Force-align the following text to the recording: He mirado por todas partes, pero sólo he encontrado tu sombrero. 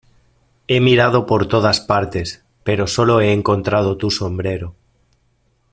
He 0.67 0.79
mirado 0.81 1.27
por 1.27 1.45
todas 1.47 1.79
partes, 1.79 2.43
pero 2.63 2.87
sólo 2.87 3.21
he 3.21 3.33
encontrado 3.33 3.97
tu 3.97 4.09
sombrero. 4.09 4.73